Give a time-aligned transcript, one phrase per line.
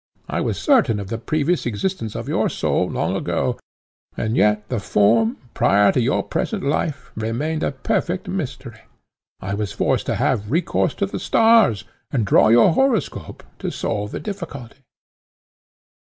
[0.27, 3.59] I was certain of the previous existence of your soul long ago,
[4.17, 8.81] and yet the form, prior to your present life, remained a perfect mystery.
[9.41, 14.09] I was forced to have recourse to the stars, and draw your horoscope, to solve
[14.09, 14.79] the difficulty."